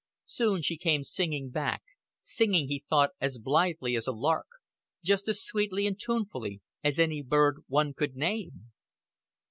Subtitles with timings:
[0.25, 1.83] Soon she came singing back
[2.23, 4.47] singing, he thought, as blithely as a lark;
[5.03, 8.71] just as sweetly and tunefully as any bird one could name.